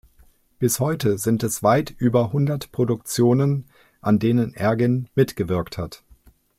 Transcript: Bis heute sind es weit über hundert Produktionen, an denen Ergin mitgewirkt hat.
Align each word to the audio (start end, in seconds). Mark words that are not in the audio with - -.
Bis 0.57 0.79
heute 0.79 1.19
sind 1.19 1.43
es 1.43 1.61
weit 1.61 1.91
über 1.99 2.33
hundert 2.33 2.71
Produktionen, 2.71 3.65
an 4.01 4.17
denen 4.17 4.55
Ergin 4.55 5.07
mitgewirkt 5.13 5.77
hat. 5.77 6.03